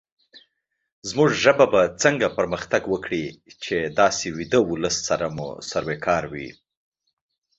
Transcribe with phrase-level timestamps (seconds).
[1.09, 3.23] زمونږ ژبه به څنګه پرمختګ وکړې،
[3.63, 6.49] چې داسې ويده ولس سره مو سروکار وي